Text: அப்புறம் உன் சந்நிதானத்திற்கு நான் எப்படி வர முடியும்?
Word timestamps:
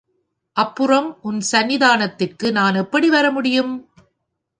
அப்புறம் 0.55 1.17
உன் 1.21 1.41
சந்நிதானத்திற்கு 1.51 2.51
நான் 2.51 2.75
எப்படி 2.75 3.09
வர 3.09 3.31
முடியும்? 3.31 3.73